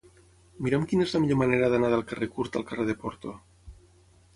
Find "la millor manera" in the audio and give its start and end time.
1.17-1.71